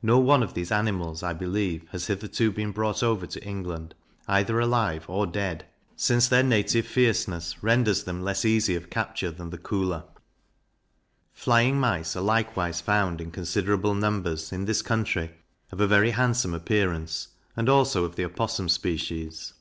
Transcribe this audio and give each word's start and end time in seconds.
No 0.00 0.18
one 0.18 0.42
of 0.42 0.54
these 0.54 0.72
animals, 0.72 1.22
I 1.22 1.34
believe, 1.34 1.86
has 1.90 2.06
hitherto 2.06 2.50
been 2.50 2.70
brought 2.72 3.02
over 3.02 3.26
to 3.26 3.44
England, 3.44 3.94
either 4.26 4.58
alive 4.58 5.04
or 5.08 5.26
dead, 5.26 5.66
since 5.94 6.26
their 6.26 6.42
native 6.42 6.86
fierceness 6.86 7.62
renders 7.62 8.04
them 8.04 8.22
less 8.22 8.46
easy 8.46 8.74
of 8.76 8.88
capture 8.88 9.30
than 9.30 9.50
the 9.50 9.58
Koolah. 9.58 10.06
Flying 11.34 11.78
Mice 11.78 12.16
are 12.16 12.22
likewise 12.22 12.80
found, 12.80 13.20
in 13.20 13.30
considerable 13.30 13.92
numbers, 13.92 14.52
in 14.52 14.64
this 14.64 14.80
country, 14.80 15.32
of 15.70 15.82
a 15.82 15.86
very 15.86 16.12
handsome 16.12 16.54
appearance, 16.54 17.28
and 17.54 17.68
also 17.68 18.06
of 18.06 18.16
the 18.16 18.24
Opossum 18.24 18.70
species. 18.70 19.52